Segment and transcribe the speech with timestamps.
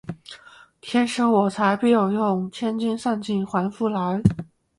[0.81, 4.19] 天生我材必有用，千金散尽还复来